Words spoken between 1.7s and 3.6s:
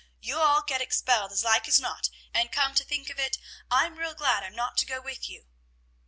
not, and, come to think of it,